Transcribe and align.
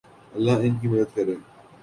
اللہ 0.33 0.63
ان 0.65 0.73
کی 0.79 0.87
مدد 0.87 1.15
کرے 1.15 1.35